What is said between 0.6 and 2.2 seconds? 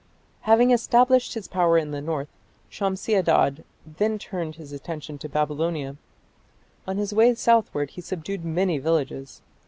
established his power in the